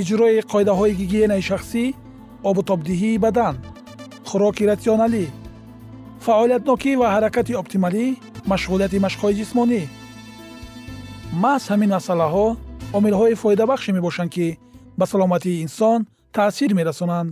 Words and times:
иҷрои 0.00 0.38
қоидаҳои 0.52 0.92
гигиенаи 1.00 1.42
шахсӣ 1.48 1.84
обутобдиҳии 2.50 3.22
бадан 3.24 3.54
хӯроки 4.28 4.64
ратсионалӣ 4.70 5.24
фаъолиятнокӣ 6.24 6.92
ва 7.00 7.06
ҳаракати 7.14 7.58
оптималӣ 7.62 8.04
машғулияти 8.52 8.98
машқҳои 9.06 9.34
ҷисмонӣ. 9.40 9.82
Маҳз 11.42 11.62
ҳамин 11.70 11.90
масъалаҳо 11.96 12.46
омилҳои 12.98 13.38
фоидабахше 13.42 13.90
мебошанд 13.96 14.30
ки 14.34 14.46
ба 14.98 15.04
саломатии 15.12 15.62
инсон 15.66 15.98
таъсир 16.36 16.70
мерасонанд. 16.78 17.30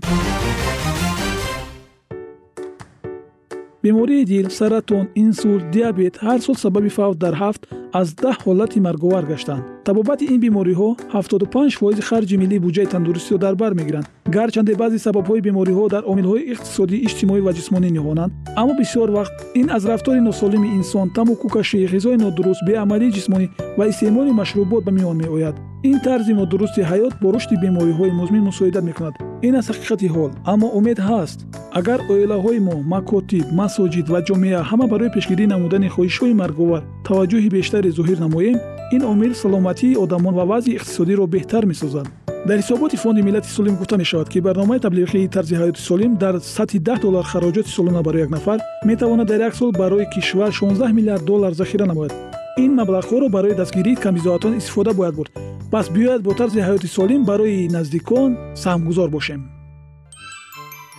Бемории 3.83 4.25
дил 4.33 4.47
саратон 4.59 5.05
инсулт 5.25 5.65
диабет 5.77 6.15
ҳар 6.27 6.39
сол 6.47 6.57
сабаби 6.65 6.91
фавт 6.99 7.19
дар 7.25 7.35
ҳафт 7.43 7.63
аз 7.93 8.15
даҳ 8.23 8.37
ҳолати 8.45 8.79
марговар 8.81 9.25
гаштанд. 9.33 9.63
Табобати 9.85 10.25
ин 10.35 10.41
бемориҳо 10.41 10.89
75 11.13 11.77
фоизи 11.81 12.03
харҷи 12.03 12.37
миллии 12.43 12.59
буҷаи 12.67 12.87
тандурустиро 12.87 13.39
дар 13.39 13.55
бар 13.55 13.73
мегиранд. 13.75 14.07
гарчанде 14.37 14.75
баъзе 14.75 14.99
сабабҳои 15.07 15.41
бемориҳо 15.49 15.85
дар 15.95 16.03
омилҳои 16.13 16.47
иқтисодӣ 16.53 16.97
иҷтимоӣ 17.07 17.41
ва 17.47 17.53
ҷисмонӣ 17.59 17.89
ниҳонанд 17.97 18.33
аммо 18.61 18.73
бисёр 18.81 19.09
вақт 19.19 19.35
ин 19.61 19.67
аз 19.77 19.83
рафтори 19.91 20.21
носолими 20.29 20.69
инсон 20.79 21.07
тамуку 21.19 21.47
кашӣ 21.57 21.79
ғизои 21.95 22.17
нодуруст 22.25 22.63
беамалии 22.69 23.15
ҷисмонӣ 23.17 23.47
ва 23.79 23.85
истеъмоли 23.91 24.33
машрубот 24.41 24.83
ба 24.87 24.93
миён 24.97 25.17
меояд 25.23 25.57
ин 25.83 25.99
тарзи 26.01 26.33
нодурусти 26.35 26.81
ҳаёт 26.81 27.15
бо 27.23 27.33
рушди 27.33 27.57
бемориҳои 27.57 28.11
музмин 28.21 28.43
мусоидат 28.43 28.85
мекунад. 28.85 29.15
Ин 29.43 29.55
аст 29.55 29.71
ҳақиқати 29.71 30.09
ҳол 30.15 30.31
аммо 30.53 30.69
умед 30.79 30.99
ҳаст. 31.09 31.39
Агар 31.79 32.01
оилаҳои 32.13 32.61
мо 32.69 32.77
макотиб 32.95 33.47
масоҷид 33.61 34.07
ва 34.13 34.21
ҷомеа 34.29 34.61
ҳама 34.71 34.87
барои 34.93 35.15
пешгирӣ 35.17 35.45
намудани 35.55 35.89
хоҳишҳои 35.95 36.35
марговар 36.43 36.83
таваҷҷӯҳи 37.07 37.51
бештаре 37.57 37.91
зоҳир 37.99 38.19
намоем 38.27 38.57
ин 38.97 39.03
омил 39.13 39.33
саломатии 39.43 39.99
одамон 40.05 40.35
ва 40.39 40.45
вазъи 40.53 40.77
иқтисодиро 40.79 41.25
беҳтар 41.35 41.65
месозад. 41.73 42.07
Дар 42.49 42.59
ҳисоботи 42.63 42.97
фонди 43.03 43.23
миллати 43.23 43.49
солим 43.57 43.75
гуфта 43.81 43.97
мешавад 44.03 44.29
ки 44.33 44.39
барномаи 44.47 44.81
таблиғии 44.87 45.33
тарзи 45.35 45.55
ҳаёти 45.61 45.81
солим 45.89 46.13
дар 46.23 46.35
сатҳи 46.57 46.79
10 46.79 47.01
доллар 47.05 47.25
хароҷоти 47.33 47.71
солона 47.77 48.03
барои 48.03 48.21
як 48.27 48.31
нафар 48.31 48.59
метавонад 48.85 49.27
дар 49.29 49.41
як 49.49 49.55
сол 49.55 49.73
барои 49.73 50.11
кишвар 50.15 50.53
16 50.53 50.93
миллиард 50.93 51.25
доллар 51.25 51.53
захира 51.55 51.87
намояд. 51.87 52.13
Ин 52.59 52.71
маблағҳоро 52.81 53.29
барои 53.37 53.55
дастгирии 53.55 53.95
камбизоатон 54.05 54.59
истифода 54.59 54.93
бояд 54.93 55.15
бурд 55.15 55.33
пас 55.73 55.87
биёяд 55.95 56.23
бо 56.27 56.33
тарзи 56.41 56.61
ҳаёти 56.69 56.89
солим 56.97 57.23
барои 57.31 57.69
наздикон 57.77 58.31
саҳмгузор 58.63 59.09
бошем. 59.17 59.41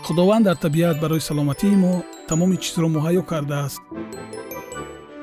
Худованд 0.06 0.46
дар 0.48 0.58
табиат 0.66 0.98
барои 1.04 1.20
саломатии 1.30 1.76
мо 1.84 1.94
тамоми 2.30 2.58
чизро 2.64 2.88
муҳайё 2.96 3.24
кардааст. 3.32 3.82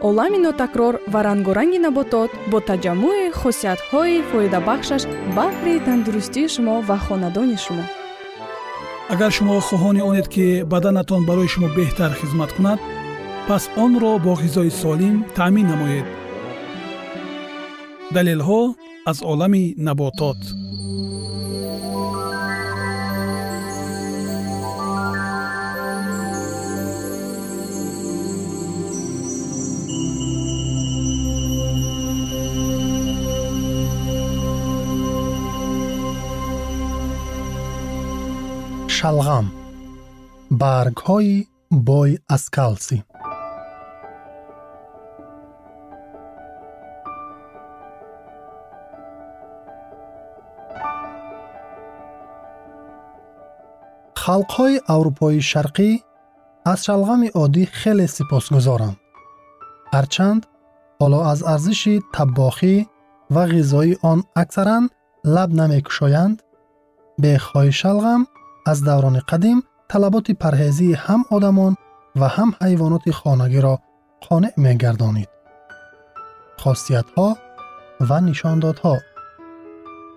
Олами 0.08 0.38
нотакрор 0.46 0.94
ва 1.12 1.20
рангоранги 1.28 1.78
наботот 1.86 2.30
бо 2.50 2.58
таҷаммӯи 2.68 3.32
хусусиятҳои 3.40 4.24
фоидабахшаш 4.30 5.02
баҳри 5.36 5.74
тандурустии 5.86 6.48
шумо 6.54 6.74
ва 6.88 6.96
хонадони 7.04 7.58
шумо. 7.64 7.84
Агар 9.12 9.30
шумо 9.36 9.54
хоҳони 9.68 10.02
онед 10.10 10.26
ки 10.34 10.46
баданатон 10.72 11.22
барои 11.28 11.52
шумо 11.54 11.68
беҳтар 11.78 12.12
хизмат 12.20 12.50
кунад 12.56 12.80
пас 13.48 13.64
онро 13.84 14.12
бо 14.24 14.32
ғизои 14.42 14.70
солим 14.82 15.16
таъмин 15.36 15.66
намоед. 15.72 16.06
Далелҳо 18.14 18.62
аз 19.10 19.22
олами 19.22 19.74
наботот. 19.86 20.36
Шалғам. 38.96 39.46
Баргҳои 40.60 41.46
бой 41.70 42.10
аз 42.34 42.44
калсӣ 42.56 42.96
халқҳои 54.28 54.76
аврупои 54.94 55.40
шарқӣ 55.50 55.90
аз 56.72 56.78
шалғами 56.86 57.28
оддӣ 57.42 57.64
хеле 57.80 58.06
сипосгузоранд 58.16 58.96
ҳарчанд 59.94 60.42
ҳоло 61.00 61.20
аз 61.32 61.40
арзиши 61.54 61.94
таббохӣ 62.16 62.74
ва 63.34 63.44
ғизои 63.54 63.92
он 64.10 64.18
аксаран 64.42 64.84
лаб 65.34 65.50
намекушоянд 65.60 66.36
бехҳои 67.22 67.70
шалғам 67.80 68.20
аз 68.70 68.78
даврони 68.88 69.22
қадим 69.30 69.58
талаботи 69.90 70.32
парҳезии 70.42 70.98
ҳам 71.04 71.20
одамон 71.36 71.72
ва 72.20 72.28
ҳам 72.36 72.50
ҳайвоноти 72.60 73.10
хонагиро 73.20 73.74
қонеъ 74.26 74.52
мегардонид 74.64 75.30
хосиятҳо 76.62 77.28
ва 78.08 78.18
нишондодҳо 78.28 78.94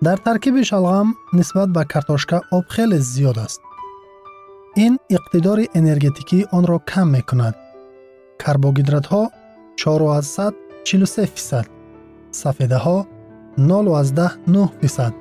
дар 0.06 0.18
таркиби 0.26 0.62
шалғам 0.70 1.08
нисбат 1.38 1.68
ба 1.76 1.82
картошка 1.92 2.36
об 2.56 2.66
хеле 2.74 2.98
зиёд 3.14 3.38
аст 3.46 3.62
ин 4.76 4.98
иқтидори 5.16 5.66
энергетикии 5.74 6.46
онро 6.52 6.78
кам 6.90 7.08
мекунад. 7.16 7.54
Карбогидратҳо 8.42 9.22
443 9.76 11.26
фисад 11.34 11.66
сафедаҳо 12.40 12.98
09 13.56 14.68
фисад 14.80 15.12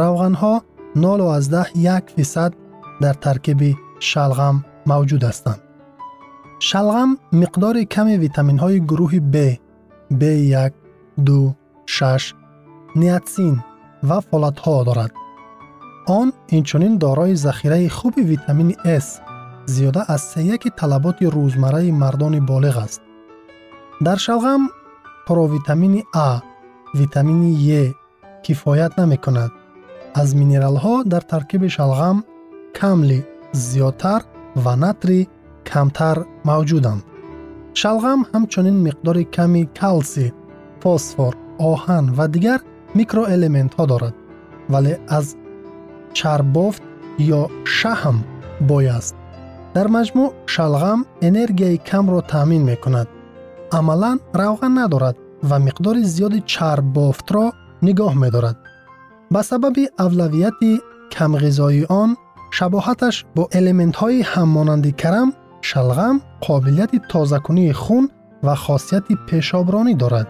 равғанҳо 0.00 0.54
01 0.94 2.14
фисад 2.16 2.52
дар 3.02 3.14
таркиби 3.24 3.70
шалғам 4.10 4.56
мавҷуд 4.90 5.22
ҳастанд. 5.28 5.60
Шалғам 6.68 7.10
миқдори 7.40 7.82
ками 7.94 8.14
витаминҳои 8.24 8.78
гурӯҳи 8.90 9.20
б 9.34 9.36
б1 10.20 10.72
ду 11.26 11.38
шаш 11.96 12.22
ниатсин 13.00 13.54
ва 14.08 14.18
фолатҳо 14.28 14.74
дорад 14.88 15.12
он 16.06 16.32
инчунин 16.48 16.98
дорои 16.98 17.34
захираи 17.34 17.88
хуби 17.88 18.22
витамини 18.22 18.76
с 18.84 19.20
зиёда 19.66 20.04
аз 20.08 20.32
сеяки 20.32 20.70
талаботи 20.70 21.24
рӯзмарраи 21.24 21.92
мардони 21.92 22.40
болиғ 22.40 22.76
аст 22.84 23.00
дар 24.00 24.18
шалғам 24.18 24.68
провитамини 25.26 26.04
а 26.14 26.40
витамини 26.94 27.52
е 27.82 27.94
кифоят 28.44 28.96
намекунад 28.96 29.52
аз 30.14 30.34
минералҳо 30.34 31.04
дар 31.04 31.22
таркиби 31.22 31.68
шалғам 31.76 32.24
камли 32.78 33.24
зиёдтар 33.52 34.22
ва 34.64 34.74
натри 34.76 35.28
камтар 35.70 36.18
мавҷуданд 36.48 37.02
шалғам 37.80 38.20
ҳамчунин 38.32 38.76
миқдори 38.86 39.24
ками 39.36 39.62
калсий 39.80 40.30
фосфор 40.82 41.32
оҳан 41.70 42.04
ва 42.16 42.26
дигар 42.34 42.60
микроэлементҳо 42.98 43.84
дорад 43.92 44.14
вале 44.72 44.94
аз 45.18 45.26
чарбофт 46.18 46.82
ё 47.40 47.42
шаҳм 47.76 48.18
бой 48.68 48.86
аст 48.98 49.14
дар 49.74 49.86
маҷмӯъ 49.96 50.26
шалғам 50.54 51.00
энергияи 51.28 51.78
камро 51.90 52.20
таъмин 52.32 52.62
мекунад 52.70 53.08
амалан 53.78 54.16
равған 54.40 54.72
надорад 54.80 55.16
ва 55.48 55.56
миқдори 55.66 56.02
зиёди 56.14 56.40
чарбофтро 56.52 57.46
нигоҳ 57.86 58.14
медорад 58.24 58.56
ба 59.32 59.40
сабаби 59.50 59.84
авлавияти 60.04 60.72
камғизоии 61.14 61.86
он 62.02 62.10
шабоҳаташ 62.56 63.16
бо 63.36 63.42
элементҳои 63.58 64.26
ҳаммонанди 64.32 64.92
карам 65.02 65.28
шалғам 65.70 66.16
қобилияти 66.46 66.98
тозакунии 67.12 67.72
хун 67.82 68.04
ва 68.46 68.54
хосияти 68.64 69.14
пешобронӣ 69.28 69.94
дорад 70.02 70.28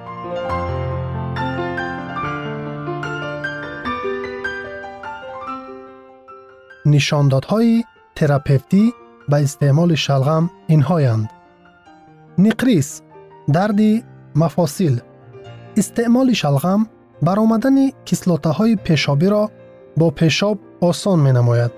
нишондодҳои 6.93 7.77
терапевтӣ 8.17 8.83
ба 9.31 9.37
истеъмоли 9.47 9.97
шалғам 10.07 10.45
инҳояндниқрис 10.75 12.89
дарди 13.57 13.91
мафосил 14.43 14.95
истеъмоли 15.81 16.35
шалғам 16.43 16.81
баромадани 17.27 17.87
кислотаҳои 18.09 18.75
пешобиро 18.87 19.45
бо 19.99 20.07
пешоб 20.19 20.57
осон 20.89 21.19
менамояд 21.27 21.73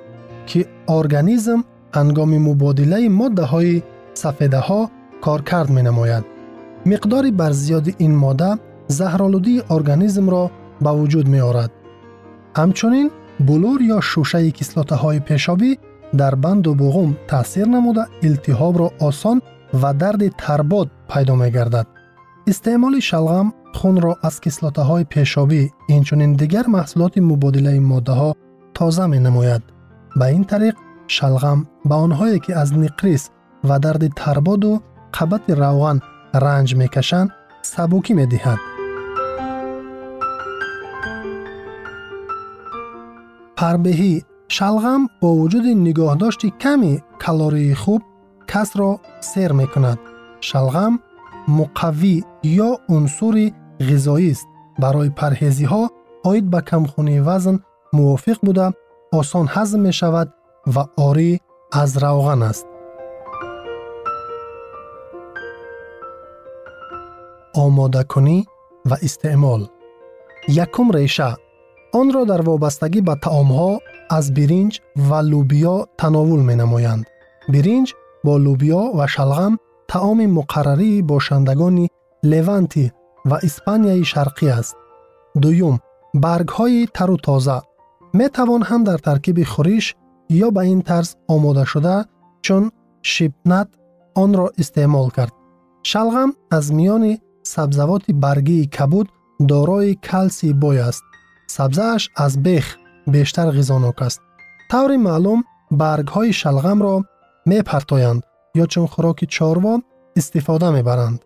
ки 0.49 0.61
организм 0.99 1.61
ҳангоми 1.97 2.39
мубодилаи 2.49 3.09
моддаҳои 3.21 3.83
сафедаҳо 4.23 4.81
коркард 5.25 5.71
менамояд 5.79 6.25
миқдори 6.91 7.31
барзиёди 7.41 7.93
ин 8.07 8.13
модда 8.25 8.51
заҳролудии 8.99 9.65
организмро 9.77 10.45
ба 10.85 10.91
вуҷуд 10.99 11.27
меорад 11.35 11.71
ҳамчунин 12.59 13.07
булур 13.39 13.81
ё 13.97 13.99
шушаи 14.01 14.51
кислотаҳои 14.59 15.21
пешобӣ 15.29 15.71
дар 16.21 16.35
банду 16.45 16.71
буғум 16.83 17.11
таъсир 17.31 17.67
намуда 17.67 18.05
илтиҳобро 18.27 18.89
осон 19.09 19.39
ва 19.81 19.93
дарди 20.03 20.29
тарбод 20.43 20.89
пайдо 21.11 21.35
мегардад. 21.43 21.87
Истеъмоли 22.51 23.01
шалғам 23.11 23.47
хунро 23.79 24.13
аз 24.29 24.37
кислотаҳои 24.45 25.09
пешобӣ 25.15 25.63
инчунин 25.97 26.33
дигар 26.41 26.67
маҳсулоти 26.77 27.21
мубодилаи 27.31 27.81
моддаҳо 27.93 28.31
тоза 28.77 29.05
менамояд. 29.15 29.63
Ба 30.19 30.27
ин 30.37 30.45
тариқ 30.53 30.77
шалғам 31.17 31.59
ба 31.89 31.97
онҳое 32.05 32.39
ки 32.45 32.53
аз 32.63 32.69
ниқрис 32.85 33.23
ва 33.69 33.77
дарди 33.85 34.09
тарбоду 34.23 34.73
қабати 35.17 35.53
равған 35.63 35.97
ранҷ 36.45 36.69
мекашанд 36.81 37.31
сабукӣ 37.73 38.13
медиҳад 38.21 38.61
парбеҳӣ. 43.59 44.15
Шалғам 44.57 45.03
бо 45.21 45.29
вуҷуди 45.39 45.73
нигоҳдошти 45.87 46.49
ками 46.63 46.95
калории 47.25 47.75
хуб 47.83 48.03
касро 48.53 48.91
сер 49.31 49.51
мекунад. 49.61 49.99
Шалғам 50.49 50.95
муқаввӣ 51.59 52.15
ё 52.69 52.71
унсури 52.95 53.47
ғизоист 53.89 54.47
барои 54.83 55.11
парҳезиҳо 55.21 55.83
оид 56.29 56.47
ба 56.53 56.61
камхунии 56.71 57.25
вазн 57.29 57.57
мувофиқ 57.97 58.39
буда 58.47 58.67
осон 59.19 59.47
ҳазм 59.55 59.81
мешавад 59.89 60.29
ва 60.75 60.85
орӣ 61.07 61.33
аз 61.83 61.91
равған 62.05 62.41
аст. 62.51 62.67
Омодакунӣ 67.65 68.39
ва 68.89 68.97
истеъмол. 69.07 69.63
Якум 70.65 70.89
реша 70.97 71.31
онро 71.99 72.23
дар 72.31 72.43
вобастагӣ 72.49 73.01
ба 73.09 73.15
таомҳо 73.25 73.73
аз 74.17 74.27
биринҷ 74.37 74.75
ва 75.09 75.21
лӯбиё 75.31 75.77
тановул 76.01 76.43
менамоянд. 76.51 77.05
Биринҷ 77.53 77.89
бо 78.25 78.33
лӯбиё 78.47 78.83
ва 78.99 79.07
шалғам 79.15 79.53
таоми 79.93 80.27
муқаррарии 80.39 81.05
бошандагони 81.13 81.87
леванти 82.31 82.85
ва 83.31 83.37
испанияи 83.49 84.05
шарқӣ 84.13 84.47
аст. 84.61 84.75
Дуюм 85.43 85.77
баргҳои 86.25 86.81
тару 86.97 87.17
тоза. 87.27 87.59
Метавон 88.21 88.63
ҳам 88.69 88.83
дар 88.89 88.99
таркиби 89.09 89.45
хӯриш 89.53 89.87
ё 90.45 90.49
ба 90.57 90.63
ин 90.73 90.81
тарз 90.89 91.09
омодашуда 91.35 91.97
чун 92.45 92.65
шипнат 93.13 93.69
онро 94.23 94.47
истеъмол 94.63 95.09
кард. 95.17 95.35
Шалғам 95.91 96.31
аз 96.57 96.67
миёни 96.79 97.13
сабзавоти 97.53 98.13
баргии 98.25 98.71
кабуд 98.77 99.07
дорои 99.51 99.93
калсии 100.09 100.59
бой 100.65 100.79
аст 100.91 101.05
сабзааш 101.57 102.03
аз 102.25 102.33
бех 102.47 102.67
бештар 103.15 103.49
ғизонок 103.57 103.99
аст. 104.07 104.21
Таври 104.71 104.99
маълум 105.07 105.41
баргҳои 105.81 106.33
шалғамро 106.41 106.95
мепартоянд 107.51 108.23
ё 108.63 108.65
чун 108.73 108.87
хӯроки 108.93 109.27
чорво 109.35 109.75
истифода 110.21 110.69
мебаранд. 110.77 111.19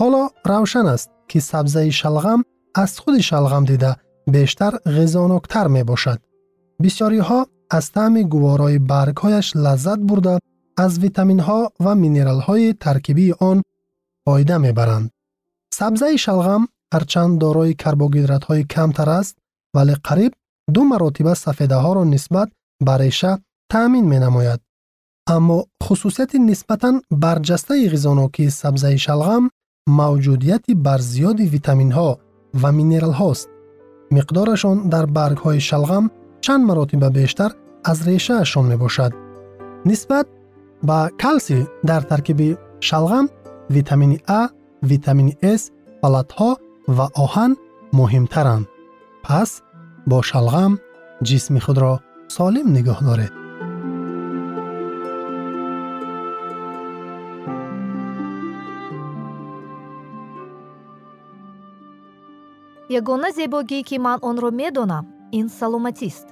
Ҳоло 0.00 0.22
равшан 0.50 0.86
аст 0.94 1.08
ки 1.30 1.38
сабзаи 1.50 1.90
шалғам 2.00 2.40
аз 2.82 2.90
худи 3.02 3.22
шалғам 3.30 3.64
дида 3.70 3.92
бештар 4.34 4.72
ғизоноктар 4.96 5.66
мебошад. 5.76 6.18
Бисёриҳо 6.82 7.40
аз 7.76 7.86
таъми 7.94 8.22
гуворои 8.32 8.78
баргҳояш 8.92 9.46
лаззат 9.64 10.00
бурда 10.08 10.34
аз 10.84 10.92
витаминҳо 11.04 11.60
ва 11.84 11.92
минералҳои 12.02 12.76
таркибии 12.84 13.36
он 13.50 13.58
фоида 14.24 14.56
мебаранд. 14.66 15.06
Сабзаи 15.78 16.16
шалғам 16.24 16.62
ҳарчанд 16.94 17.32
дорои 17.42 17.78
карбогидратҳои 17.82 18.64
камтар 18.74 19.08
аст 19.20 19.36
вале 19.76 19.94
қариб 20.08 20.32
ду 20.74 20.80
маротиба 20.84 21.34
сафедаҳоро 21.44 22.04
нисбат 22.14 22.48
ба 22.86 22.98
реша 22.98 23.32
таъмин 23.72 24.06
менамояд. 24.14 24.60
Аммо 25.34 25.58
хусусияти 25.84 26.38
нисбатан 26.50 26.94
барҷастаи 27.24 27.88
ғизонокии 27.94 28.54
сабзаи 28.60 28.98
шалғам 29.06 29.44
мавҷудияти 30.00 30.72
барзиёди 30.86 31.44
витаминҳо 31.54 32.10
ва 32.60 32.70
минералҳост. 32.78 33.48
Миқдорашон 34.16 34.76
дар 34.92 35.04
баргҳои 35.18 35.60
шалғам 35.68 36.04
чанд 36.44 36.62
маротиба 36.68 37.08
бештар 37.18 37.50
аз 37.90 37.98
решаашон 38.08 38.66
мебошад. 38.72 39.12
Нисбат 39.88 40.26
ба 40.88 40.98
калсий 41.22 41.62
дар 41.88 42.02
таркиби 42.10 42.56
шалғам 42.88 43.26
витамини 43.76 44.18
а 44.38 44.40
витамини 44.90 45.34
с 45.42 45.62
фалатҳо 46.00 46.50
ва 46.96 47.06
оҳан 47.24 47.52
муҳимтаранд 47.98 48.66
пас 49.26 49.50
бо 50.10 50.18
шалғам 50.30 50.72
ҷисми 51.28 51.60
худро 51.66 51.92
солим 52.34 52.68
нигоҳ 52.76 53.00
доред. 53.08 53.32
Ягона 62.98 63.30
зебогӣ 63.36 63.80
ки 63.88 63.96
ман 64.06 64.18
онро 64.28 64.50
медонам 64.60 65.04
ин 65.38 65.46
саломатист. 65.58 66.26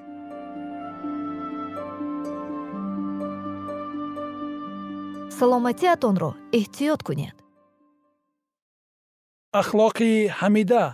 Саломатиатонро 5.39 6.31
эҳтиёт 6.59 7.01
кунед. 7.07 7.37
Ахлоқи 9.61 10.11
ҳамида 10.39 10.85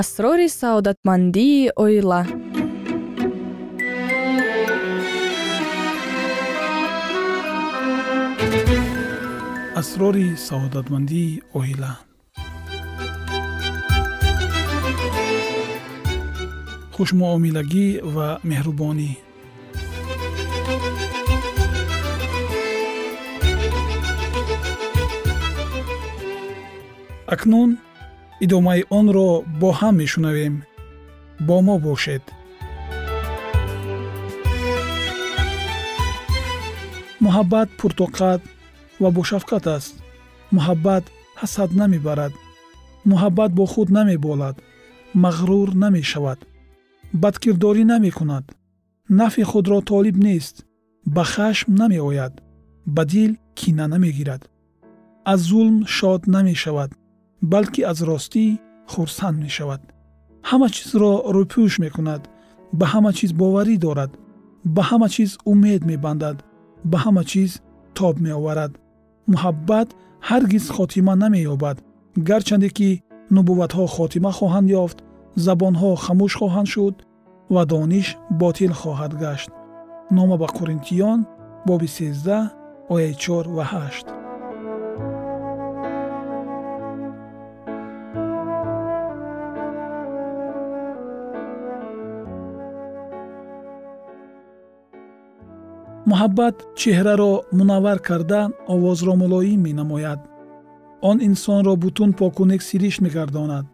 асрори 0.00 0.48
саодатмандии 0.48 1.72
оила. 1.74 2.24
Асрори 9.80 10.36
саодатмандии 10.36 11.42
оила. 11.58 11.92
Хушмуомилагӣ 16.94 17.88
ва 18.14 18.28
меҳрубонӣ. 18.50 19.10
Акнун 27.34 27.70
идомаи 28.44 28.82
онро 28.98 29.28
бо 29.60 29.68
ҳам 29.78 29.94
мешунавем. 30.02 30.54
Бо 31.46 31.56
мо 31.66 31.76
бошед. 31.86 32.24
Муҳаббат 37.24 37.68
пуртоқат 37.78 38.40
ва 39.02 39.08
бошафқат 39.16 39.64
аст. 39.76 39.94
Муҳаббат 40.56 41.04
ҳасад 41.40 41.70
намебарад 41.80 42.32
муҳаббат 43.10 43.50
бо 43.58 43.64
худ 43.72 43.88
намеболад. 43.98 44.56
Мағрур 45.24 45.68
намешавад. 45.84 46.38
Бадкирдорӣ 47.22 47.84
намекунад. 47.92 48.44
Нафъи 49.18 49.44
худро 49.50 49.78
толиб 49.90 50.16
нест. 50.26 50.56
Ба 51.14 51.24
хашм 51.32 51.68
намеояд. 51.82 52.34
Ба 52.94 53.02
дил 53.12 53.32
кина 53.58 53.84
намегирад. 53.92 54.42
Аз 55.32 55.40
зулм 55.48 55.76
шод 55.96 56.20
намешавад 56.36 56.90
балки 57.42 57.82
аз 57.82 57.98
ростӣ 58.02 58.44
хурсанд 58.92 59.36
мешавад. 59.44 59.80
Ҳама 60.48 60.68
чизро 60.74 61.12
рӯпӯш 61.34 61.72
мекунад 61.84 62.22
ба 62.78 62.86
ҳама 62.92 63.12
чиз 63.18 63.30
боварӣ 63.40 63.76
дорад 63.84 64.10
ба 64.74 64.82
ҳама 64.88 65.08
чиз 65.14 65.30
умед 65.52 65.82
мебандад 65.90 66.36
ба 66.90 66.98
ҳама 67.04 67.22
чиз 67.30 67.50
тоб 67.96 68.14
меоварад. 68.26 68.72
Муҳаббат 69.32 69.88
ҳаргиз 70.28 70.64
хотима 70.76 71.14
намеёбад 71.22 71.76
гарчанде 72.28 72.68
ки 72.76 72.90
нубувватҳо 73.34 73.84
хотима 73.96 74.30
хоҳанд 74.38 74.68
ёфт 74.82 74.98
забонҳо 75.46 75.90
хамӯш 76.04 76.32
хоҳанд 76.40 76.68
шуд 76.74 76.94
ва 77.54 77.62
дониш 77.72 78.06
ботил 78.40 78.72
хоҳад 78.80 79.12
гашт. 79.24 79.50
Нома 80.16 80.36
ба 80.42 80.48
қуринтиён 80.56 81.18
боби 81.68 81.88
13 81.88 82.50
ояи 82.94 83.14
4 83.14 83.46
ва 83.56 83.64
8 83.64 84.17
муҳаббат 96.10 96.56
чеҳраро 96.80 97.32
мунаввар 97.58 97.98
карда 98.08 98.40
овозро 98.74 99.12
мулоим 99.22 99.60
менамояд. 99.68 100.20
Он 101.08 101.16
инсонро 101.28 101.74
бутун 101.82 102.10
покунек 102.20 102.62
сиришт 102.68 103.00
мегардонад. 103.06 103.66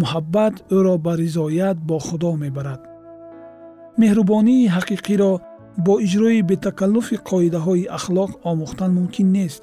Муҳаббат 0.00 0.54
ӯро 0.76 0.94
ба 1.04 1.12
ризоят 1.22 1.78
бо 1.88 1.96
худо 2.06 2.32
мебарад. 2.42 2.80
Меҳрубонии 4.00 4.70
ҳақиқиро 4.76 5.32
бо 5.84 5.94
иҷрои 6.06 6.46
бетакаллуфи 6.50 7.16
қоидаҳои 7.30 7.90
ахлоқ 7.98 8.30
омӯхтан 8.50 8.90
мумкин 8.98 9.28
нест. 9.38 9.62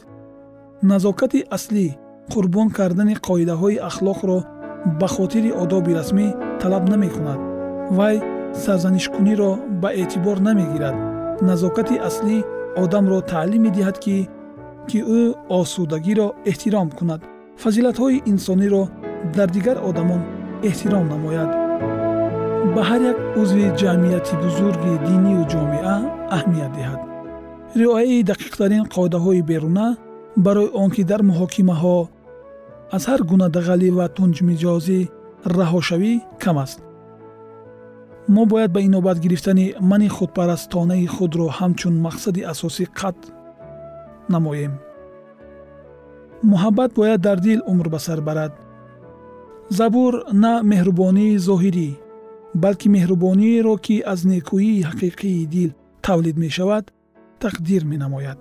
Назокати 0.92 1.40
аслӣ 1.56 1.88
қурбон 2.32 2.68
кардани 2.78 3.16
қоидаҳои 3.28 3.82
ахлоқро 3.90 4.38
ба 5.00 5.08
хотири 5.16 5.52
одоби 5.64 5.92
расмӣ 6.00 6.28
талаб 6.62 6.84
намекунад 6.92 7.40
вай 7.98 8.16
сарзанишкуниро 8.64 9.52
ба 9.82 9.90
эътибор 10.02 10.38
намегирад 10.48 11.07
назокати 11.42 11.96
аслӣ 12.08 12.38
одамро 12.84 13.20
таълим 13.22 13.62
медиҳад 13.68 13.98
ки 14.04 14.18
ки 14.90 15.00
ӯ 15.20 15.22
осудагиро 15.60 16.28
эҳтиром 16.52 16.90
кунад. 16.98 17.22
Фазилатҳои 17.64 18.24
инсониро 18.32 18.84
дар 19.36 19.50
дигар 19.56 19.78
одамон 19.90 20.22
эҳтиром 20.70 21.06
намояд. 21.14 21.50
Ба 22.74 22.82
ҳар 22.90 23.02
як 23.12 23.18
узви 23.42 23.66
ҷамъияти 23.82 24.34
бузурги 24.44 24.94
динию 25.08 25.44
ҷомеа 25.54 25.96
аҳамият 26.38 26.72
диҳад. 26.78 27.00
Риояи 27.80 28.26
дақиқтарин 28.32 28.84
қоидаҳои 28.96 29.42
беруна 29.52 29.88
барои 30.46 30.70
он 30.82 30.90
ки 30.96 31.04
дар 31.12 31.22
муҳокимаҳо 31.30 31.98
аз 32.96 33.04
ҳар 33.10 33.22
гуна 33.30 33.48
дағалӣ 33.58 33.90
ва 33.98 34.06
тунҷмиҷозӣ 34.18 35.00
раҳошавӣ 35.58 36.14
кам 36.44 36.58
аст 36.66 36.80
мо 38.28 38.46
бояд 38.46 38.72
ба 38.72 38.82
инобат 38.82 39.20
гирифтани 39.20 39.76
мани 39.82 40.10
худпарастонаи 40.10 41.06
худро 41.16 41.48
ҳамчун 41.58 41.96
мақсади 42.06 42.42
асосӣ 42.52 42.86
қатъ 43.00 43.32
намоем. 44.30 44.74
Муҳаббат 46.52 46.92
бояд 47.00 47.22
дар 47.22 47.40
дил 47.40 47.60
умр 47.72 47.88
ба 47.90 48.00
сар 48.00 48.22
барад. 48.22 48.54
Забур 49.70 50.14
на 50.44 50.54
меҳрубонии 50.72 51.40
зоҳирӣ 51.48 51.90
балки 52.64 52.88
меҳрубониеро 52.96 53.76
ки 53.86 53.96
аз 54.14 54.20
некӯии 54.32 54.86
ҳақиқии 54.90 55.48
дил 55.56 55.72
тавлид 56.06 56.38
мешавад 56.46 56.86
тақдир 57.44 57.82
менамояд. 57.92 58.38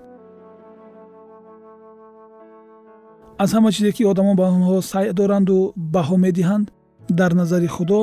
Аз 3.42 3.50
ҳама 3.54 3.70
чизе 3.74 3.92
ки 3.96 4.02
одамон 4.12 4.36
ба 4.40 4.44
онҳо 4.56 4.76
сайъ 4.92 5.12
доранду 5.20 5.56
баҳо 5.94 6.16
медиҳанд 6.26 6.66
дар 7.18 7.32
назари 7.40 7.68
худо 7.76 8.00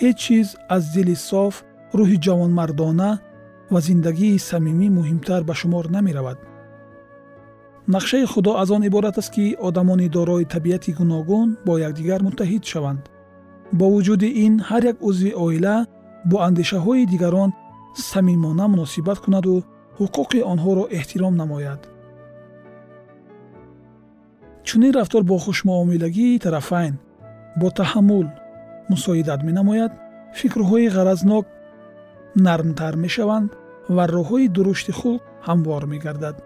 ҳеҷ 0.00 0.16
чиз 0.24 0.48
аз 0.76 0.82
дили 0.94 1.16
соф 1.30 1.54
рӯҳи 1.98 2.18
ҷавонмардона 2.26 3.10
ва 3.72 3.80
зиндагии 3.88 4.38
самимӣ 4.50 4.88
муҳимтар 4.98 5.42
ба 5.48 5.54
шумор 5.60 5.84
намеравад. 5.96 6.38
Нақшаи 7.94 8.24
худо 8.32 8.52
аз 8.62 8.68
он 8.76 8.82
иборат 8.88 9.16
аст 9.18 9.30
ки 9.34 9.56
одамони 9.68 10.08
дорои 10.16 10.44
табиати 10.54 10.92
гуногун 10.98 11.48
бо 11.66 11.72
якдигар 11.88 12.20
муттаҳид 12.26 12.64
шаванд. 12.72 13.02
Бо 13.78 13.84
вуҷуди 13.94 14.28
ин 14.44 14.54
ҳар 14.68 14.82
як 14.92 14.96
узви 15.08 15.32
оила 15.44 15.76
бо 16.30 16.36
андешаҳои 16.48 17.08
дигарон 17.12 17.50
самимона 18.10 18.64
муносибат 18.68 19.18
кунаду 19.24 19.54
ҳуқуқи 19.98 20.40
онҳоро 20.52 20.84
эҳтиром 20.98 21.34
намояд. 21.42 21.80
Чунин 24.66 24.92
рафтор 24.98 25.22
бо 25.30 25.36
хушмуомилагии 25.44 26.40
тарафайн 26.44 26.94
бо 27.60 27.68
таҳаммул 27.80 28.26
мусоидат 28.92 29.40
менамояд 29.48 29.92
фикрҳои 30.38 30.88
ғаразнок 30.96 31.44
нармтар 32.46 32.94
мешаванд 33.04 33.50
ва 33.96 34.04
роҳҳои 34.16 34.52
дурушти 34.56 34.92
хулқ 34.98 35.22
ҳамвор 35.48 35.82
мегардад. 35.92 36.36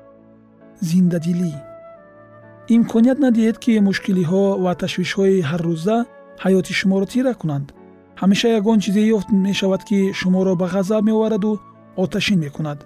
Зиндадилӣ 0.88 1.52
имконият 2.76 3.18
надиҳед 3.26 3.56
ки 3.64 3.72
мушкилиҳо 3.88 4.44
ва 4.64 4.72
ташвишҳои 4.82 5.44
ҳаррӯза 5.50 5.98
ҳаёти 6.44 6.72
шуморо 6.80 7.06
тира 7.12 7.32
кунанд. 7.40 7.66
Ҳамеша 8.20 8.48
ягон 8.58 8.78
чизе 8.84 9.02
ёфт 9.16 9.28
мешавад 9.48 9.82
ки 9.88 9.98
шуморо 10.20 10.52
ба 10.60 10.66
ғазаб 10.74 11.02
меовараду 11.08 11.52
оташин 12.02 12.38
мекунад. 12.44 12.78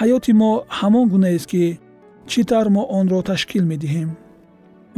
Ҳаёти 0.00 0.32
мо 0.40 0.50
ҳамон 0.78 1.06
гунаест 1.12 1.46
ки 1.52 1.64
чӣ 2.30 2.40
тавр 2.50 2.68
мо 2.76 2.82
онро 2.98 3.20
ташкил 3.30 3.64
медиҳем? 3.72 4.10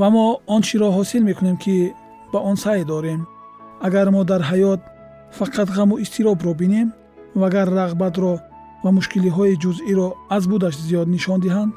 Ва 0.00 0.08
мо 0.14 0.26
он 0.54 0.60
чиро 0.68 0.88
ҳосил 0.96 1.22
мекунем 1.30 1.56
ки 1.64 1.76
ба 2.32 2.38
он 2.48 2.56
сай 2.64 2.84
дорем 2.92 3.20
агар 3.80 4.10
мо 4.10 4.24
дар 4.24 4.42
ҳаёт 4.50 4.80
фақат 5.38 5.68
ғаму 5.76 6.00
изтиробро 6.04 6.54
бинем 6.54 6.92
ва 7.34 7.46
агар 7.46 7.68
рағбатро 7.68 8.34
ва 8.84 8.90
мушкилиҳои 8.96 9.58
ҷузъиро 9.62 10.08
аз 10.36 10.46
будаш 10.46 10.74
зиёд 10.76 11.08
нишон 11.08 11.40
диҳанд 11.40 11.72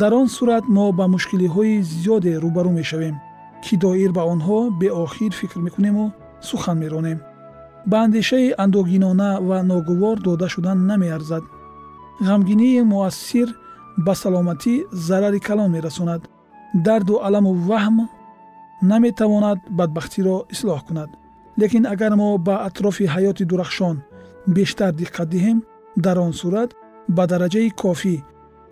дар 0.00 0.12
он 0.20 0.28
сурат 0.28 0.64
мо 0.76 0.92
ба 0.92 1.04
мушкилиҳои 1.14 1.82
зиёде 1.82 2.32
рӯбарӯ 2.44 2.70
мешавем 2.80 3.16
ки 3.64 3.76
доир 3.76 4.10
ба 4.12 4.22
онҳо 4.32 4.58
беохир 4.80 5.32
фикр 5.40 5.58
мекунему 5.66 6.12
сухан 6.48 6.78
меронем. 6.78 7.18
Ба 7.90 7.96
андешаи 8.04 8.54
андӯҳгинона 8.64 9.30
ва 9.48 9.58
ногувор 9.62 10.16
дода 10.26 10.48
шудан 10.48 10.78
намеарзад. 10.90 11.44
Ғамгинии 12.28 12.82
муассир 12.92 13.48
ба 14.04 14.14
саломатӣ 14.22 14.74
зарари 14.92 15.40
калон 15.40 15.70
мерасонад. 15.76 16.22
Дарду 16.86 17.14
аламу 17.26 17.52
ваҳм 17.68 17.96
наметавонад 18.90 19.58
бадбахтиро 19.78 20.36
ислоҳ 20.54 20.80
кунад 20.86 21.10
лекин 21.60 21.84
агар 21.94 22.12
мо 22.20 22.28
ба 22.46 22.54
атрофи 22.68 23.04
ҳаёти 23.14 23.44
дурахшон 23.50 23.96
бештар 24.56 24.92
диққат 25.00 25.28
диҳем 25.34 25.58
дар 26.04 26.16
он 26.26 26.32
сурат 26.40 26.70
ба 27.16 27.24
дараҷаи 27.30 27.70
кофӣ 27.82 28.16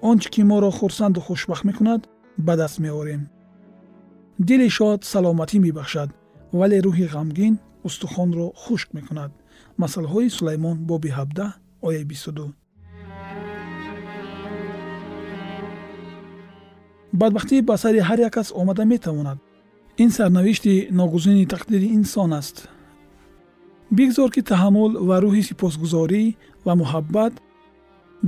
он 0.08 0.16
чӣ 0.22 0.28
ки 0.34 0.42
моро 0.50 0.70
хурсанду 0.78 1.20
хушбахт 1.26 1.64
мекунад 1.68 2.00
ба 2.46 2.56
даст 2.56 2.78
меорем. 2.84 3.22
Дили 4.38 4.68
шод 4.76 5.00
саломатӣ 5.12 5.56
мебахшад 5.64 6.10
вале 6.58 6.78
рӯҳи 6.86 7.06
ғамгин 7.14 7.54
устухонро 7.86 8.46
хушк 8.62 8.88
мекунад. 8.96 9.30
Масъалаҳои 9.80 10.34
сулаймон 10.36 10.76
боби 10.90 11.10
17 11.10 11.54
ояи 11.86 12.04
22 12.04 12.52
бадбахтӣ 17.20 17.56
ба 17.68 17.76
сари 17.82 18.00
ҳар 18.08 18.18
як 18.28 18.32
кас 18.32 18.48
омада 18.60 18.84
метавонад. 18.84 19.38
Ин 20.02 20.10
сарнавишти 20.10 20.88
ногузини 20.90 21.46
тақдири 21.46 21.88
инсон 21.98 22.32
аст 22.40 22.56
бигзор 23.90 24.30
ки 24.34 24.42
таҳаммул 24.42 24.92
ва 25.08 25.16
рӯҳи 25.24 25.42
сипосгузорӣ 25.48 26.24
ва 26.66 26.72
муҳаббат 26.80 27.34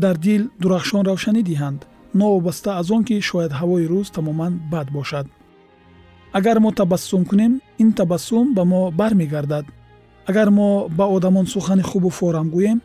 дар 0.03 0.17
дил 0.27 0.43
дурахшон 0.61 1.03
равшанӣ 1.11 1.43
диҳанд. 1.51 1.81
Новобаста 2.15 2.71
аз 2.81 2.91
он 2.91 3.03
ки 3.09 3.21
шояд 3.21 3.53
ҳавои 3.61 3.89
рӯз 3.93 4.09
тамоман 4.17 4.53
бад 4.73 4.89
бошад. 4.97 5.27
Агар 6.39 6.59
мо 6.65 6.71
табассум 6.73 7.25
кунем 7.31 7.53
ин 7.83 7.93
табассум 7.93 8.55
ба 8.57 8.65
мо 8.65 8.91
бармегардад. 8.91 9.67
Агар 10.31 10.49
мо 10.51 10.89
ба 10.99 11.05
одамон 11.17 11.47
сухани 11.47 11.83
хубу 11.83 12.09
форам 12.19 12.49
гӯем 12.55 12.79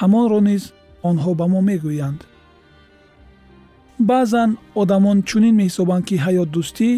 ҳамонро 0.00 0.40
низ 0.48 0.62
онҳо 1.08 1.30
ба 1.40 1.46
мо 1.52 1.60
мегӯянд. 1.68 2.20
Баъзан 4.08 4.50
одамон 4.82 5.18
чунин 5.28 5.54
меҳисобанд 5.60 6.04
ки 6.08 6.16
ҳаётдӯстӣ 6.24 6.90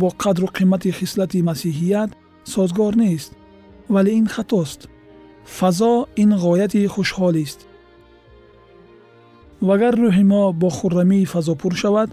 бо 0.00 0.08
қадру 0.22 0.46
қимати 0.56 0.90
хислати 0.98 1.38
масиҳият 1.50 2.10
созгор 2.54 2.92
нест 2.96 3.30
вале 3.88 4.12
ин 4.20 4.26
хатост 4.26 4.88
фазо 5.44 6.06
ин 6.16 6.30
ғояти 6.44 6.86
хушҳолист 6.94 7.60
вагар 9.68 9.94
рӯҳи 10.02 10.24
мо 10.32 10.52
бо 10.60 10.68
хуррамии 10.78 11.30
фазо 11.32 11.54
пур 11.54 11.74
шавад 11.82 12.10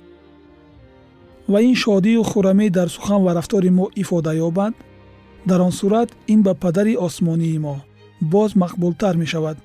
ва 1.51 1.59
ин 1.61 1.75
шодию 1.75 2.23
хуррамӣ 2.23 2.67
дар 2.77 2.89
сухан 2.95 3.21
ва 3.25 3.31
рафтори 3.37 3.69
мо 3.77 3.85
ифода 4.01 4.31
ёбад 4.47 4.73
дар 5.49 5.59
он 5.61 5.71
сурат 5.71 6.09
ин 6.33 6.39
ба 6.43 6.53
падари 6.63 6.93
осмонии 7.07 7.59
мо 7.65 7.75
боз 8.21 8.51
мақбултар 8.63 9.15
мешавад 9.17 9.57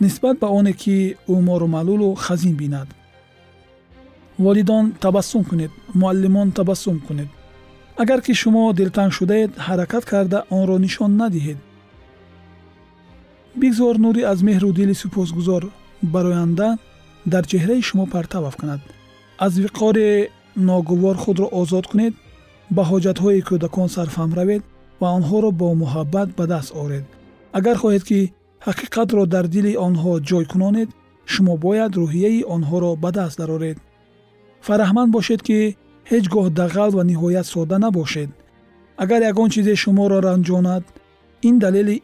нисбат 0.00 0.36
ба 0.42 0.48
оне 0.58 0.72
ки 0.72 1.16
ӯ 1.28 1.36
моро 1.46 1.66
маълулу 1.66 2.14
хазин 2.14 2.54
бинад 2.60 2.88
волидон 4.38 4.84
табассум 4.92 5.44
кунед 5.44 5.72
муаллимон 5.94 6.48
табассум 6.52 6.98
кунед 7.06 7.28
агар 8.02 8.20
ки 8.26 8.32
шумо 8.40 8.62
дилтанг 8.78 9.12
шудаед 9.18 9.50
ҳаракат 9.66 10.04
карда 10.12 10.38
онро 10.58 10.76
нишон 10.84 11.12
надиҳед. 11.22 11.58
Бигзор 13.60 13.94
нуре 14.04 14.22
аз 14.32 14.38
меҳру 14.48 14.70
дили 14.78 14.94
супосгузор 15.02 15.62
бароянда 16.14 16.68
дар 17.32 17.44
чеҳраи 17.50 17.82
шумо 17.88 18.04
партав 18.14 18.42
афканад 18.50 18.80
аз 19.44 19.52
виқори 19.64 20.28
ногувор 20.68 21.16
худро 21.24 21.46
озод 21.60 21.84
кунед 21.90 22.14
ба 22.76 22.82
ҳоҷатҳои 22.90 23.44
кӯдакон 23.48 23.88
сарфаҳм 23.96 24.32
равед 24.38 24.62
ва 25.00 25.08
онҳоро 25.18 25.50
бо 25.60 25.68
муҳаббат 25.82 26.28
ба 26.38 26.44
даст 26.52 26.70
оред. 26.84 27.04
Агар 27.58 27.76
хоҳед 27.82 28.02
ки 28.08 28.20
ҳақиқатро 28.66 29.22
дар 29.34 29.46
дили 29.54 29.72
онҳо 29.86 30.12
ҷой 30.28 30.44
кунонед 30.52 30.88
шумо 31.32 31.54
бояд 31.64 31.92
рӯҳияи 32.00 32.46
онҳоро 32.54 32.90
ба 33.02 33.10
даст 33.18 33.36
дароред. 33.40 33.76
Фараҳманд 34.66 35.10
бошед 35.16 35.40
ки 35.48 35.58
ҳеҷ 36.10 36.24
гоҳ 36.34 36.46
дағал 36.60 36.90
ва 36.96 37.02
ниҳоят 37.10 37.46
сода 37.54 37.76
набошед. 37.84 38.30
Агар 39.02 39.20
ягон 39.30 39.48
чизе 39.54 39.74
шуморо 39.82 40.18
ранҷонад 40.28 40.84
ин 41.48 41.54
далели 41.64 41.96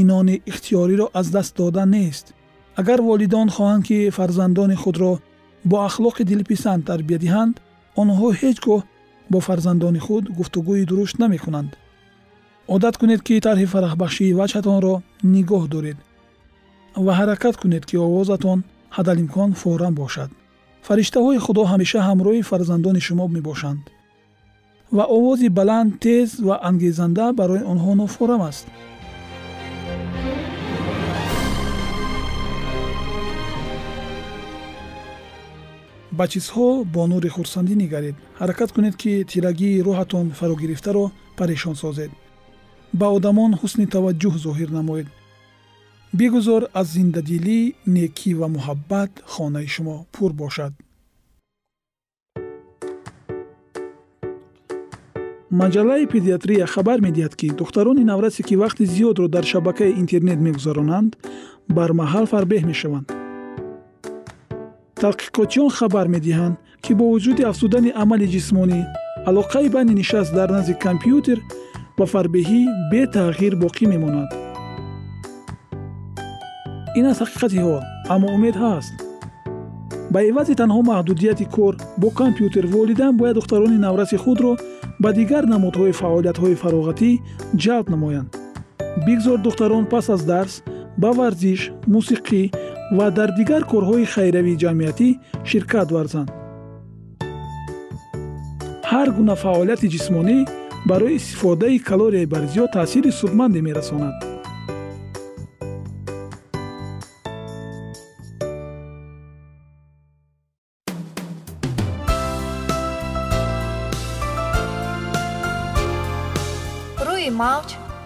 инони 0.00 0.36
ихтиёриро 0.50 1.06
аз 1.18 1.26
даст 1.34 1.52
додан 1.60 1.90
нест. 1.96 2.26
Агар 2.80 3.00
волидон 3.08 3.48
хоҳанд 3.56 3.82
ки 3.88 3.98
фарзандони 4.16 4.76
худро 4.82 5.12
бо 5.70 5.76
ахлоқи 5.88 6.22
дилписанд 6.30 6.82
тарбия 6.90 7.18
диҳанд 7.24 7.54
онҳо 8.00 8.28
ҳеҷ 8.40 8.58
гоҳ 8.66 8.82
бо 9.32 9.38
фарзандони 9.48 10.00
худ 10.06 10.24
гуфтугӯи 10.38 10.84
дуруст 10.90 11.16
намекунанд 11.22 11.70
одат 12.74 12.94
кунед 13.00 13.20
ки 13.26 13.34
тарҳи 13.46 13.66
фараҳбахшии 13.72 14.36
ваҷҳатонро 14.40 14.94
нигоҳ 15.34 15.64
доред 15.74 15.98
ва 17.04 17.12
ҳаракат 17.20 17.54
кунед 17.62 17.84
ки 17.88 17.96
овозатон 18.06 18.58
ҳадалимкон 18.96 19.50
форам 19.60 19.94
бошад 20.02 20.30
фариштаҳои 20.88 21.38
худо 21.46 21.62
ҳамеша 21.72 22.00
ҳамроҳи 22.08 22.46
фарзандони 22.50 23.00
шумо 23.06 23.26
мебошанд. 23.36 23.82
Ва 24.96 25.04
овози 25.16 25.48
баланд 25.58 25.90
тез 26.04 26.28
ва 26.48 26.56
ангезанда 26.68 27.26
барои 27.40 27.66
онҳо 27.72 27.92
нофорам 28.02 28.42
аст. 28.50 28.66
Ба 36.18 36.24
чизҳо 36.32 36.68
бо 36.94 37.02
нури 37.12 37.28
хурсандӣ 37.36 37.74
нигаред. 37.82 38.16
Ҳаракат 38.40 38.70
кунед 38.74 38.94
ки 39.02 39.12
тирагии 39.30 39.82
рӯҳатон 39.86 40.26
фарогирифтаро 40.38 41.04
парешон 41.38 41.74
созед. 41.82 42.10
Ба 43.00 43.06
одамон 43.16 43.50
ҳусни 43.60 43.86
таваҷҷӯҳ 43.94 44.34
зоҳир 44.44 44.70
намоед 44.78 45.06
бигузор 46.12 46.62
аз 46.74 46.86
зиндадилӣ 46.96 47.60
некӣ 47.86 48.32
ва 48.40 48.48
муҳаббат 48.56 49.12
хонаи 49.32 49.68
шумо 49.74 50.06
пур 50.12 50.32
бошад. 50.32 50.72
Маҷаллаи 55.50 56.06
педиатрия 56.06 56.66
хабар 56.66 56.98
медиҳад 57.06 57.34
ки 57.40 57.46
духтарони 57.60 58.04
наврасе 58.04 58.42
ки 58.42 58.54
вақти 58.62 58.84
зиёдро 58.94 59.28
дар 59.28 59.44
шабакаи 59.52 59.96
интернет 60.02 60.38
мегузаронанд 60.46 61.10
бармаҳал 61.76 62.26
фарбеҳ 62.32 62.62
мешаванд. 62.70 63.08
Тадқиқотчиён 65.02 65.70
хабар 65.78 66.06
медиҳанд 66.14 66.56
ки 66.84 66.92
бо 66.98 67.04
вуҷуди 67.12 67.42
афзудани 67.50 67.90
амали 68.02 68.26
ҷисмонӣ 68.34 68.80
алоқаи 69.28 69.68
байни 69.74 69.94
нишаст 70.00 70.30
дар 70.38 70.48
назди 70.56 70.74
компютер 70.86 71.38
ва 71.98 72.06
фарбеҳӣ 72.12 72.60
бетағйир 72.92 73.54
боқӣ 73.64 73.84
мемонад 73.94 74.47
ин 76.98 77.06
аст 77.10 77.20
ҳақиқати 77.22 77.58
ҳол 77.66 77.82
аммо 78.14 78.26
умед 78.36 78.56
ҳаст. 78.64 78.92
Ба 80.12 80.20
эвази 80.30 80.54
танҳо 80.60 80.80
маҳдудияти 80.90 81.46
кор 81.56 81.74
бо 82.00 82.08
компютер 82.20 82.64
волидайн 82.74 83.14
бояд 83.20 83.36
духтарони 83.38 83.78
навраси 83.86 84.16
худро 84.24 84.52
ба 85.02 85.10
дигар 85.18 85.44
намудҳои 85.54 85.98
фаъолиятҳои 86.00 86.60
фароғатӣ 86.62 87.10
ҷалб 87.64 87.86
намоянд. 87.94 88.28
Бигзор 89.06 89.38
духтарон 89.46 89.84
пас 89.92 90.06
аз 90.14 90.22
дарс 90.32 90.54
ба 91.02 91.10
варзиш 91.18 91.60
мусиқӣ 91.94 92.42
ва 92.96 93.06
дар 93.18 93.30
дигар 93.38 93.62
корҳои 93.72 94.10
хайравии 94.14 94.60
ҷамъиятӣ 94.62 95.08
ширкат 95.50 95.88
варзанд. 95.96 96.30
Ҳар 98.90 99.08
гуна 99.16 99.34
фаъолияти 99.42 99.88
ҷисмонӣ 99.94 100.38
барои 100.90 101.16
истифодаи 101.20 101.78
калорияи 101.88 102.30
барзиё 102.34 102.64
таъсири 102.76 103.10
судманде 103.20 103.60
мерасонад 103.68 104.27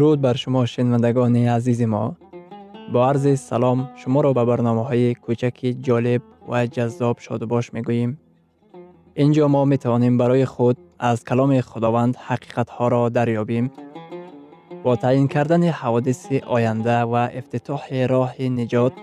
дуруд 0.00 0.20
бар 0.20 0.36
шумо 0.42 0.62
шинавандагони 0.72 1.42
азизи 1.56 1.86
мо 1.94 2.04
бо 2.92 2.98
арзи 3.10 3.34
салом 3.48 3.78
шуморо 4.00 4.30
ба 4.38 4.42
барномаҳои 4.50 5.10
кӯчаки 5.24 5.68
ҷолиб 5.86 6.22
ва 6.50 6.58
ҷаззоб 6.74 7.16
шодубош 7.26 7.66
мегӯем 7.76 8.10
ин 9.22 9.30
ҷо 9.36 9.44
мо 9.54 9.62
метавонем 9.72 10.14
барои 10.22 10.46
худ 10.54 10.76
аз 11.10 11.18
каломи 11.28 11.60
худованд 11.70 12.14
ҳақиқатҳоро 12.26 13.02
дарёбем 13.16 13.66
бо 14.84 14.92
таъин 15.04 15.26
кардани 15.34 15.70
ҳаводиси 15.80 16.36
оянда 16.56 16.98
ва 17.12 17.24
ифтитоҳи 17.38 18.00
роҳи 18.12 18.46
niҷот 18.58 18.94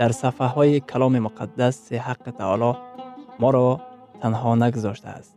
дар 0.00 0.10
сафҳаҳои 0.22 0.84
каломи 0.90 1.20
муқаддаси 1.26 1.94
ҳаққи 2.06 2.30
таоло 2.40 2.70
моро 3.42 3.68
танҳо 4.22 4.50
нагузоштааст 4.62 5.32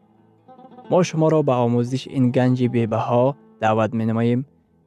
мо 0.92 1.00
шуморо 1.10 1.40
ба 1.50 1.56
омӯзиш 1.66 2.04
ин 2.18 2.26
ганҷи 2.36 2.68
бебаҳо 2.76 3.26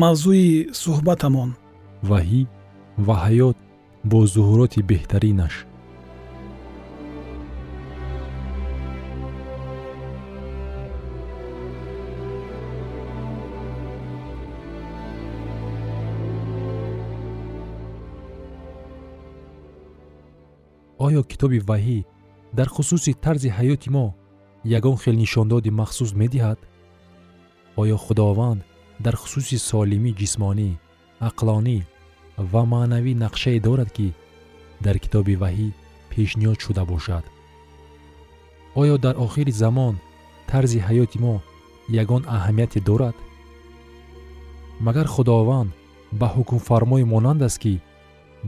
Мавзӯи 0.00 0.48
суҳбатамон. 0.82 1.50
Ваҳӣ 2.10 2.42
ва 3.06 3.16
ҳаёт 3.24 3.56
бо 4.10 4.18
зуҳуроти 4.34 4.80
беҳтаринаш. 4.90 5.54
Оё 21.06 21.22
китоби 21.30 21.58
ваҳӣ 21.70 21.98
дар 22.58 22.68
хусуси 22.74 23.12
тарзи 23.24 23.48
ҳаёти 23.58 23.88
мо 23.96 24.06
ягон 24.66 24.96
хел 24.98 25.14
нишондоди 25.14 25.70
махсус 25.70 26.12
медиҳад? 26.12 26.58
Оё 27.76 27.96
худованд 27.96 28.60
дар 29.04 29.14
хусуси 29.16 29.56
солимӣ 29.68 30.10
ҷисмонӣ 30.20 30.70
ақлонӣ 31.28 31.78
ва 32.52 32.62
маънавӣ 32.72 33.12
нақшае 33.24 33.58
дорад 33.66 33.90
ки 33.96 34.08
дар 34.84 34.96
китоби 35.04 35.34
ваҳӣ 35.42 35.68
пешниҳод 36.10 36.58
шуда 36.64 36.84
бошад. 36.92 37.24
Оё 38.80 38.96
дар 39.04 39.14
охири 39.26 39.52
замон 39.62 39.94
тарзи 40.50 40.78
ҳаёти 40.86 41.18
мо 41.24 41.34
ягон 42.02 42.22
аҳамияте 42.36 42.80
дорад? 42.88 43.16
Магар 44.86 45.06
худованд 45.14 45.70
ба 46.20 46.26
ҳукмфармои 46.34 47.04
монанд 47.12 47.40
аст 47.48 47.58
ки 47.62 47.74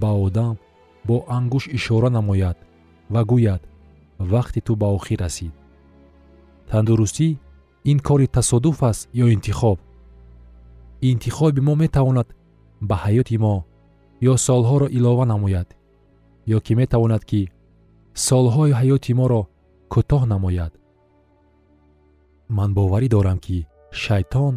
ба 0.01 0.11
одам 0.27 0.55
бо 1.09 1.17
ангуш 1.37 1.65
ишора 1.79 2.11
намояд 2.17 2.57
ва 3.15 3.23
гӯяд 3.31 3.63
вақти 4.33 4.61
ту 4.67 4.73
ба 4.81 4.89
охир 4.99 5.21
расид 5.25 5.58
тандурустӣ 6.71 7.29
ин 7.91 7.99
кори 8.09 8.27
тасодуф 8.37 8.79
аст 8.91 9.03
ё 9.23 9.27
интихоб? 9.37 9.79
Интихоби 11.11 11.61
мо 11.67 11.75
метавонад 11.83 12.29
ба 12.89 12.97
ҳаёти 13.05 13.37
мо 13.45 13.55
ё 14.31 14.35
солҳоро 14.47 14.87
илова 14.97 15.25
намояд 15.33 15.69
ё 16.57 16.59
ки 16.67 16.73
метавонад 16.81 17.23
ки 17.31 17.43
солҳои 18.29 18.77
ҳаёти 18.81 19.13
моро 19.21 19.43
кӯтоҳ 19.93 20.23
намояд? 20.33 20.73
Ман 22.57 22.71
боварӣ 22.79 23.09
дорам 23.15 23.39
ки 23.47 23.59
шайтон 24.03 24.55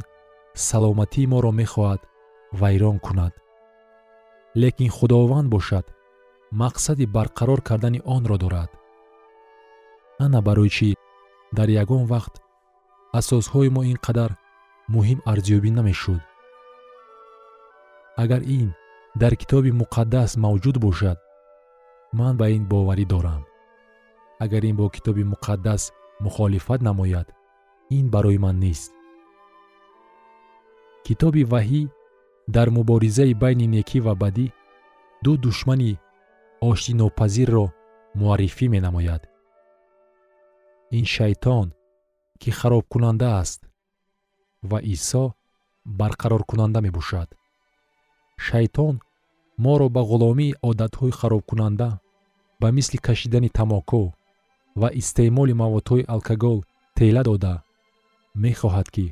саломатии 0.67 1.29
моро 1.33 1.51
мехоҳад 1.61 2.01
вайрон 2.61 2.97
кунад. 3.05 3.33
Лекин 4.61 4.89
худованд 4.97 5.47
бошад 5.55 5.85
мақсади 6.61 7.05
барқарор 7.15 7.59
кардани 7.67 7.99
онро 8.15 8.37
дорад. 8.43 8.69
Ана 10.25 10.39
барои 10.47 10.69
чӣ 10.77 10.89
дар 11.57 11.69
ягон 11.83 12.03
вақт 12.13 12.33
асосҳои 13.19 13.69
мо 13.75 13.81
ин 13.91 13.97
қадар 14.05 14.31
муҳим 14.93 15.19
арзёбӣ 15.31 15.69
намешуд. 15.77 16.21
Агар 18.23 18.41
ин 18.59 18.69
дар 19.21 19.33
китоби 19.41 19.71
муқаддас 19.81 20.31
мавҷуд 20.43 20.77
бошад 20.85 21.17
ман 22.19 22.33
ба 22.39 22.45
ин 22.57 22.63
боварӣ 22.71 23.05
дорам. 23.13 23.43
Агар 24.43 24.63
ин 24.69 24.75
бо 24.79 24.85
китоби 24.95 25.23
муқаддас 25.33 25.81
мухолифат 26.23 26.81
намояд 26.87 27.27
ин 27.97 28.05
барои 28.13 28.37
ман 28.45 28.55
нест. 28.65 28.91
Китоби 31.05 31.43
ваҳӣ 31.53 31.81
дар 32.55 32.67
муборизаи 32.77 33.33
байни 33.43 33.67
некӣ 33.75 33.99
ва 34.05 34.13
бадӣ 34.23 34.47
ду 35.23 35.31
душмани 35.43 35.91
оштинопазирро 36.69 37.65
муаррифӣ 38.19 38.65
менамояд 38.75 39.21
ин 40.97 41.05
шайтон 41.05 41.67
ки 42.41 42.49
харобкунанда 42.59 43.27
аст 43.41 43.61
ва 44.69 44.79
исо 44.93 45.33
барқароркунанда 45.85 46.79
мебошад. 46.81 47.29
Шайтон 48.37 48.95
моро 49.57 49.87
ба 49.95 50.01
ғуломии 50.09 50.55
одатҳои 50.69 51.11
харобкунанда 51.19 51.89
ба 52.61 52.67
мисли 52.71 52.97
кашидани 52.97 53.49
тамоку 53.49 54.03
ва 54.81 54.89
истеъмоли 55.01 55.53
маводҳои 55.61 56.07
алкогол 56.15 56.59
тела 56.97 57.23
дода 57.29 57.53
мехоҳад 58.43 58.87
ки 58.95 59.05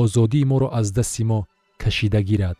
озодии 0.00 0.48
моро 0.50 0.68
аз 0.78 0.86
дасти 0.96 1.24
мо 1.30 1.40
кашида 1.82 2.20
гирад 2.28 2.58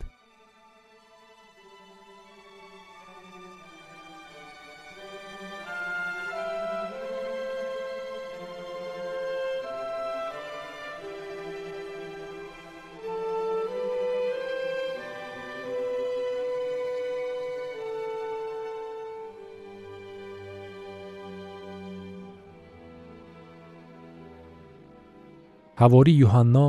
ҳавори 25.83 26.13
юҳанно 26.25 26.67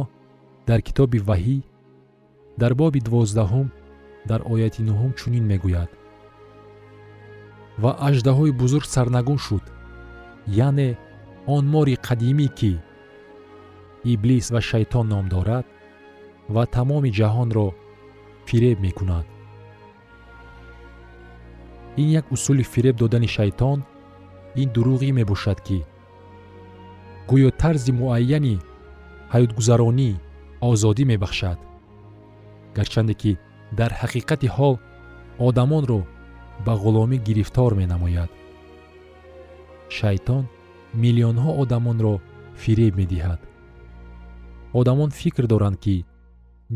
дар 0.68 0.81
китоби 0.88 1.18
ваҳӣ 1.29 1.59
дар 2.61 2.72
боби 2.81 3.00
дувоздаҳум 3.07 3.68
дар 4.31 4.40
ояти 4.53 4.81
нуҳум 4.88 5.12
чунин 5.20 5.44
мегӯяд. 5.53 5.90
Ва 7.83 7.92
аждаҳои 8.09 8.57
бузург 8.61 8.87
сарнагун 8.94 9.38
шуд 9.46 9.64
яъне 10.66 10.90
он 11.55 11.64
мори 11.74 11.94
қадимӣ 12.07 12.48
ки 12.59 12.72
иблис 14.12 14.46
ва 14.55 14.61
шайтон 14.70 15.07
ном 15.12 15.27
дорад 15.35 15.66
ва 16.55 16.62
тамоми 16.74 17.11
ҷаҳонро 17.18 17.68
фиреб 18.48 18.79
мекунад. 18.87 19.27
Ин 22.00 22.09
як 22.20 22.27
усули 22.35 22.64
фиреб 22.72 22.96
додани 23.03 23.29
шайтон 23.37 23.79
ин 24.62 24.68
дуруғӣ 24.74 25.11
мебошад 25.18 25.59
ки 25.66 25.79
гӯё 27.29 27.50
тарзи 27.61 27.92
муайяни 28.00 28.57
ҳаётгузаронӣ 29.35 30.11
озодӣ 30.70 31.05
мебахшад. 31.12 31.59
Гарчанде 32.77 33.14
ки 33.20 33.33
дар 33.79 33.90
ҳақиқати 34.01 34.49
ҳол 34.57 34.75
одамонро 35.49 36.01
ба 36.64 36.73
ғуломӣ 36.83 37.16
гирифтор 37.27 37.70
менамояд. 37.81 38.31
Шайтон 39.97 40.44
миллионҳо 41.03 41.51
одамонро 41.62 42.14
фиреб 42.62 42.94
медиҳад. 43.01 43.40
Одамон 44.81 45.11
фикр 45.20 45.44
доранд 45.53 45.77
ки 45.85 45.97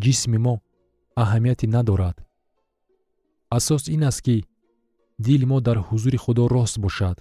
ҷисми 0.04 0.38
мо 0.46 0.54
аҳамияте 1.22 1.66
надорад. 1.76 2.16
Асос 3.56 3.82
ин 3.94 4.02
аст 4.10 4.20
ки 4.26 4.36
дили 5.24 5.46
мо 5.50 5.58
дар 5.66 5.78
ҳузури 5.88 6.18
худо 6.24 6.42
рост 6.54 6.76
бошад. 6.84 7.16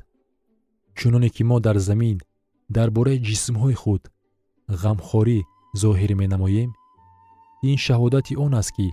Чуноне 0.98 1.30
ки 1.36 1.44
мо 1.50 1.58
дар 1.66 1.78
замин 1.88 2.18
дар 2.76 2.88
бораи 2.96 3.24
ҷисмҳои 3.28 3.76
худ 3.84 4.04
ғамхорӣ 4.84 5.40
зоҳир 5.82 6.12
менамоем 6.22 6.70
ин 7.70 7.78
шаҳодати 7.86 8.34
он 8.46 8.54
аст 8.62 8.72
ки 8.76 8.88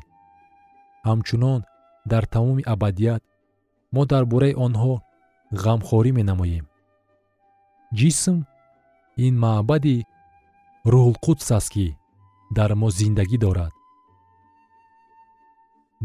ҳамчунон 1.08 1.60
дар 2.10 2.24
тамоми 2.34 2.62
абадият 2.74 3.22
мо 3.94 4.02
дар 4.12 4.24
бораи 4.32 4.54
онҳо 4.66 4.94
ғамхорӣ 5.64 6.10
менамоем. 6.18 6.64
Ҷисм 7.98 8.36
ин 9.26 9.34
маъбади 9.44 9.96
рӯҳулқудс 10.92 11.48
аст 11.58 11.70
ки 11.74 11.86
дар 12.56 12.70
мо 12.80 12.88
зиндагӣ 12.98 13.38
дорад. 13.44 13.72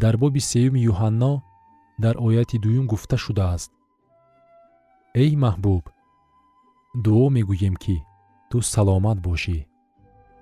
Дар 0.01 0.15
боби 0.21 0.41
сеюми 0.49 0.79
юҳанно 0.91 1.33
дар 2.03 2.15
ояти 2.27 2.57
дуюм 2.63 2.85
гуфта 2.91 3.17
шудааст. 3.25 3.71
Эй 5.23 5.31
маҳбуб 5.43 5.83
дуо 7.03 7.25
мегӯем 7.35 7.75
ки 7.83 7.95
ту 8.49 8.57
саломат 8.73 9.17
бошӣ 9.27 9.57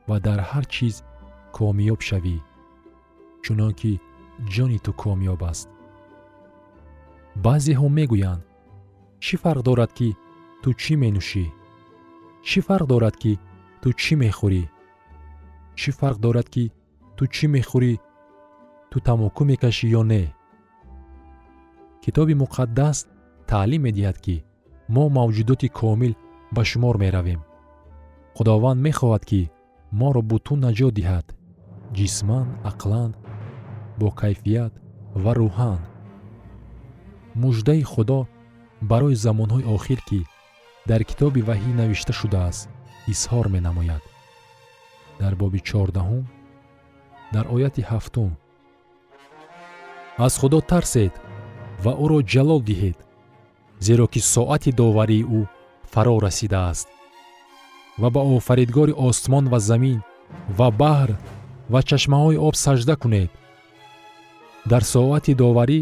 ва 0.07 0.17
дар 0.25 0.39
ҳар 0.49 0.65
чиз 0.73 0.95
комёб 1.57 1.99
шавӣ 2.07 2.37
чунон 3.43 3.71
ки 3.79 3.91
ҷони 4.53 4.79
ту 4.85 4.91
комёб 5.01 5.41
аст. 5.51 5.67
Баъзеҳо 7.43 7.87
мегӯянд 7.97 8.41
чӣ 9.23 9.35
фарқ 9.43 9.61
дорад 9.67 9.91
ки 9.97 10.09
ту 10.61 10.69
чӣ 10.81 10.93
менӯшӣ? 11.01 11.45
Чӣ 12.47 12.59
фарқ 12.67 12.85
дорад 12.91 13.15
ки 13.23 13.33
ту 13.81 13.89
чӣ 14.01 14.13
мехӯрӣ? 14.21 14.63
Чӣ 15.79 15.89
фарқ 15.99 16.17
дорад 16.25 16.47
ки 16.53 16.63
ту 17.17 17.23
чӣ 17.35 17.45
мехӯрӣ? 17.53 17.93
Ту 18.89 18.97
тамоку 19.07 19.43
мекашӣ 19.49 19.87
ё 19.99 20.01
не? 20.11 20.23
Китоби 22.03 22.33
муқаддас 22.43 22.97
таълим 23.49 23.81
медиҳад 23.87 24.17
ки 24.25 24.35
мо 24.95 25.03
мавҷудоти 25.17 25.67
комил 25.79 26.13
ба 26.55 26.61
шумор 26.69 26.95
меравем 27.03 27.41
худованд 28.37 28.79
мехоҳад 28.87 29.23
ки 29.29 29.41
моро 29.99 30.21
бутун 30.31 30.59
наҷот 30.67 30.93
диҳад. 30.99 31.25
Ҷисман 31.97 32.47
ақлан 32.71 33.11
бо 33.99 34.07
кайфият 34.21 34.73
ва 35.23 35.31
рӯҳан 35.39 35.81
муждаи 37.43 37.83
худо 37.93 38.19
барои 38.91 39.21
замонҳои 39.25 39.69
охир 39.75 39.99
ки 40.09 40.19
дар 40.89 41.01
китоби 41.09 41.41
ваҳӣ 41.49 41.71
навишта 41.81 42.13
шудааст 42.19 42.63
изҳор 43.13 43.45
менамояд. 43.55 44.03
Дар 45.21 45.33
боби 45.41 45.59
чордаҳум 45.69 46.25
дар 47.33 47.45
ояти 47.55 47.81
ҳафтум. 47.91 48.31
Аз 50.25 50.33
худо 50.41 50.59
тарсед 50.71 51.13
ва 51.83 51.91
ӯро 52.03 52.19
ҷалол 52.33 52.61
диҳед 52.69 52.97
зеро 53.85 54.05
ки 54.13 54.19
соати 54.33 54.71
доварии 54.81 55.27
ӯ 55.39 55.41
фаро 55.93 56.15
расидааст 56.27 56.87
ва 58.01 58.09
ба 58.15 58.21
офаридгори 58.35 58.93
осмон 59.07 59.45
ва 59.51 59.59
замин 59.59 59.99
ва 60.57 60.67
баҳр 60.81 61.09
ва 61.71 61.79
чашмаҳои 61.89 62.41
об 62.47 62.55
сажда 62.63 62.95
кунед. 63.01 63.31
Дар 64.71 64.83
соати 64.93 65.33
доварӣ 65.41 65.79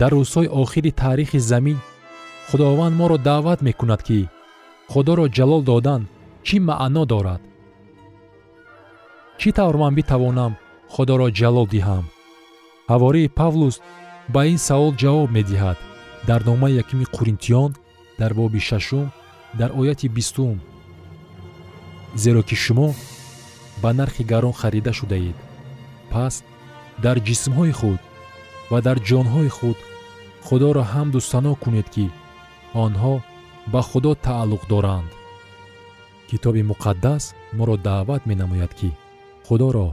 дар 0.00 0.12
рӯзҳои 0.18 0.52
охири 0.62 0.92
таърихи 1.00 1.38
замин 1.50 1.78
худованд 2.48 2.94
моро 3.00 3.16
даъват 3.28 3.60
мекунад 3.68 4.00
ки 4.08 4.20
худоро 4.92 5.26
ҷалол 5.36 5.62
додан 5.70 6.02
чӣ 6.46 6.56
маъно 6.68 7.02
дорад? 7.12 7.42
Чӣ 9.40 9.48
тавр 9.56 9.76
ман 9.82 9.92
битавонам 9.98 10.52
худоро 10.94 11.28
ҷалол 11.38 11.66
диҳам? 11.74 12.04
Ҳавории 12.90 13.32
павлус 13.38 13.76
ба 14.34 14.40
ин 14.52 14.58
савол 14.68 14.92
ҷавоб 15.02 15.30
медиҳад. 15.38 15.78
Дар 16.28 16.40
номаи 16.48 16.78
якими 16.82 17.06
қуринтиён 17.16 17.70
дар 18.20 18.32
боби 18.38 18.60
шашум 18.68 19.06
дар 19.60 19.70
ояти 19.80 20.08
бистум 20.16 20.56
зеро 22.14 22.42
ки 22.42 22.54
шумо 22.54 22.94
ба 23.82 23.92
нархи 23.92 24.22
гарон 24.24 24.52
харида 24.52 24.92
шудаед. 24.92 25.36
Пас 26.10 26.44
дар 27.04 27.16
ҷисмҳои 27.26 27.72
худ 27.80 28.00
ва 28.70 28.78
дар 28.86 28.98
ҷонҳои 29.08 29.50
худ 29.58 29.78
худоро 30.46 30.82
ҳамду 30.92 31.18
сано 31.30 31.52
кунед 31.62 31.88
ки 31.94 32.06
онҳо 32.84 33.14
ба 33.72 33.80
худо 33.88 34.12
тааллуқ 34.26 34.62
доранд. 34.72 35.10
Китоби 36.28 36.62
муқаддас 36.70 37.24
моро 37.56 37.76
даъват 37.88 38.22
менамояд 38.30 38.72
ки 38.78 38.90
худоро 39.46 39.88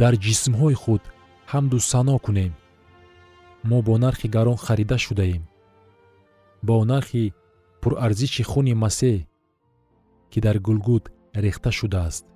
дар 0.00 0.14
ҷисмҳои 0.24 0.76
худ 0.82 1.02
ҳамду 1.52 1.78
сано 1.90 2.16
кунем. 2.26 2.52
Мо 3.68 3.78
бо 3.86 3.94
нархи 4.04 4.28
гарон 4.36 4.58
харида 4.64 4.96
шудаем. 4.98 5.42
Бо 6.66 6.76
нархи 6.92 7.24
пурарзиши 7.80 8.42
хуни 8.50 8.74
масеҳ 8.84 9.18
ки 10.30 10.38
дар 10.46 10.56
гулгут 10.66 11.04
рехта 11.34 11.70
шудааст. 11.70 12.26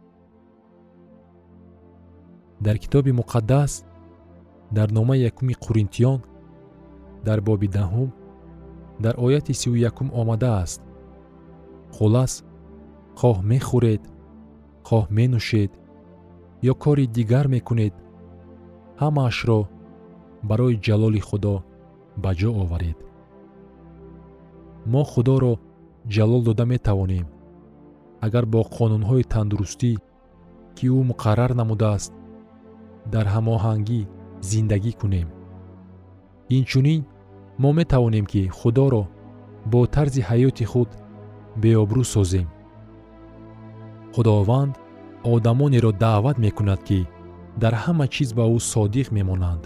Дар 2.60 2.78
китоби 2.78 3.10
муқаддас 3.10 3.84
дар 4.70 4.90
номаи 4.90 5.24
якуми 5.30 5.54
қуринтиён 5.54 6.20
дар 7.24 7.40
боби 7.40 7.68
даҳум 7.68 8.10
дар 9.00 9.14
ояти 9.18 9.52
сию 9.52 9.74
якум 9.74 10.10
омадааст. 10.20 10.80
Хулас 11.92 12.44
хоҳ 13.16 13.36
мехӯред 13.50 14.02
хоҳ 14.88 15.04
менӯшед 15.16 15.72
ё 16.70 16.74
кори 16.74 17.06
дигар 17.06 17.46
мекунед 17.48 17.94
ҳамаашро 19.02 19.60
барои 20.48 20.80
ҷалоли 20.86 21.20
худо 21.28 21.54
ба 22.22 22.30
ҷо 22.40 22.50
оваред. 22.62 22.98
Мо 24.92 25.02
худоро 25.12 25.52
ҷалол 26.14 26.42
дода 26.48 26.64
метавонем 26.64 27.26
агар 28.24 28.44
бо 28.52 28.60
қонунҳои 28.76 29.28
тандурустӣ 29.32 29.92
ки 30.76 30.86
ӯ 30.98 31.00
муқаррар 31.10 31.52
намудааст 31.60 32.12
дар 33.12 33.26
ҳамоҳангӣ 33.34 34.00
зиндагӣ 34.50 34.92
кунем. 35.00 35.28
Инчунин 36.56 37.00
мо 37.62 37.70
метавонем 37.78 38.26
ки 38.32 38.42
худоро 38.58 39.02
бо 39.72 39.80
тарзи 39.94 40.22
ҳаёти 40.28 40.64
худ 40.72 40.90
беобрӯ 41.62 42.04
созем. 42.14 42.48
Худованд 44.14 44.74
одамонеро 45.32 45.92
даъват 46.04 46.36
мекунад 46.44 46.80
ки 46.88 47.00
дар 47.62 47.74
ҳама 47.82 48.06
чиз 48.14 48.30
ба 48.38 48.44
ӯ 48.56 48.58
содиқ 48.72 49.08
мемонанд. 49.16 49.64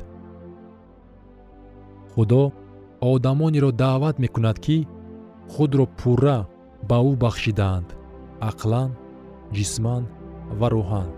Худо 2.14 2.42
одамонеро 3.12 3.70
даъват 3.82 4.16
мекунад 4.24 4.58
ки 4.64 4.76
худро 5.52 5.84
пурра 5.98 6.38
ба 6.88 6.96
ӯ 7.10 7.12
бахшидаанд 7.22 7.88
ақлан 8.40 8.90
ҷисман 9.56 10.04
ва 10.58 10.68
рӯҳан 10.74 11.17